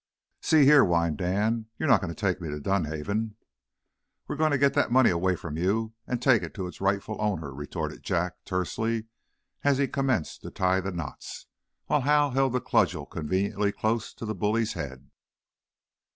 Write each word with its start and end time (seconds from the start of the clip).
"See 0.41 0.65
here," 0.65 0.83
whined 0.83 1.19
Dan, 1.19 1.67
"you're 1.77 1.87
not 1.87 2.01
going 2.01 2.09
to 2.11 2.19
take 2.19 2.41
me 2.41 2.49
to 2.49 2.59
Dunhaven?" 2.59 3.35
"We're 4.27 4.35
going 4.35 4.49
to 4.49 4.57
get 4.57 4.73
that 4.73 4.91
money 4.91 5.11
away 5.11 5.35
from 5.35 5.57
you, 5.57 5.93
and 6.07 6.19
take 6.19 6.41
it 6.41 6.55
to 6.55 6.65
its 6.65 6.81
rightful 6.81 7.21
owner," 7.21 7.53
retorted 7.53 8.01
Jack, 8.01 8.43
tersely, 8.43 9.05
as 9.63 9.77
he 9.77 9.87
commenced 9.87 10.41
to 10.41 10.49
tie 10.49 10.81
the 10.81 10.91
knots, 10.91 11.45
while 11.85 12.01
Hal 12.01 12.31
held 12.31 12.53
the 12.53 12.59
cudgel 12.61 13.05
conveniently 13.05 13.71
close 13.71 14.11
to 14.15 14.25
the 14.25 14.33
bully's 14.33 14.73
head. 14.73 15.11